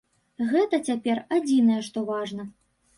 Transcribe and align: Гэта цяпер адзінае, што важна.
Гэта 0.53 0.79
цяпер 0.89 1.23
адзінае, 1.39 1.79
што 1.93 2.09
важна. 2.13 2.53